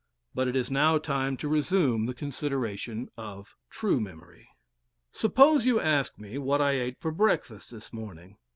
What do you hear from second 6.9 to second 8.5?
for breakfast this morning.